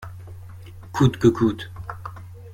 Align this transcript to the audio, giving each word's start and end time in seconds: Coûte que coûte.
Coûte 0.95 1.17
que 1.19 1.27
coûte. 1.27 1.69